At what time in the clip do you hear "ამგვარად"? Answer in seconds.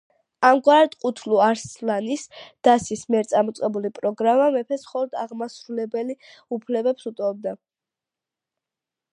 0.47-0.93